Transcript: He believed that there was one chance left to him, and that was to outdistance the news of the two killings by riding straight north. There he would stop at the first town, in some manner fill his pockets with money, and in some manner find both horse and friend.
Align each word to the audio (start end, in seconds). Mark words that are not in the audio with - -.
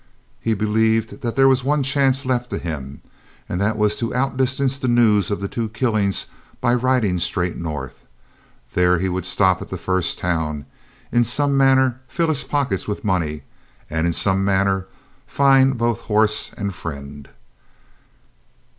He 0.39 0.55
believed 0.55 1.21
that 1.21 1.35
there 1.35 1.47
was 1.47 1.63
one 1.63 1.83
chance 1.83 2.25
left 2.25 2.49
to 2.49 2.57
him, 2.57 3.01
and 3.47 3.61
that 3.61 3.77
was 3.77 3.95
to 3.97 4.15
outdistance 4.15 4.79
the 4.79 4.87
news 4.87 5.29
of 5.29 5.39
the 5.41 5.47
two 5.47 5.69
killings 5.69 6.25
by 6.59 6.73
riding 6.73 7.19
straight 7.19 7.55
north. 7.55 8.03
There 8.73 8.97
he 8.97 9.07
would 9.09 9.27
stop 9.27 9.61
at 9.61 9.69
the 9.69 9.77
first 9.77 10.17
town, 10.17 10.65
in 11.11 11.23
some 11.23 11.55
manner 11.55 12.01
fill 12.07 12.29
his 12.29 12.43
pockets 12.43 12.87
with 12.87 13.05
money, 13.05 13.43
and 13.91 14.07
in 14.07 14.13
some 14.13 14.43
manner 14.43 14.87
find 15.27 15.77
both 15.77 16.01
horse 16.01 16.51
and 16.57 16.73
friend. 16.73 17.29